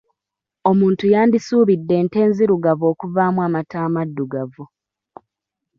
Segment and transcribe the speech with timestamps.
[0.69, 4.63] Omuntu yandisuubidde ente enzirugavu okuvaamu amata amaddugavu.